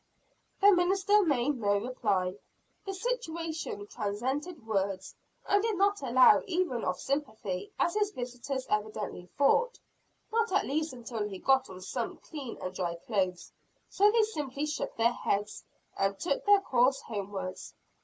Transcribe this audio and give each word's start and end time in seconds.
The 0.59 0.71
minister 0.71 1.21
made 1.21 1.59
no 1.59 1.77
reply. 1.77 2.33
The 2.87 2.93
situation 2.95 3.85
transcended 3.85 4.65
words. 4.65 5.13
And 5.45 5.61
did 5.61 5.77
not 5.77 6.01
allow 6.01 6.41
even 6.47 6.83
of 6.83 6.99
sympathy, 6.99 7.71
as 7.79 7.93
his 7.95 8.09
visitors 8.09 8.65
evidently 8.67 9.29
thought 9.37 9.77
not 10.31 10.51
at 10.53 10.65
least 10.65 10.91
until 10.91 11.27
he 11.27 11.37
got 11.37 11.69
on 11.69 11.81
some 11.81 12.17
clean 12.17 12.57
and 12.63 12.73
dry 12.73 12.95
clothes. 12.95 13.51
So 13.89 14.11
they 14.11 14.23
simply 14.23 14.65
shook 14.65 14.95
their 14.97 15.13
heads, 15.13 15.63
and 15.95 16.17
took 16.19 16.45
their 16.47 16.61
course 16.61 16.99
homewards. 17.03 17.75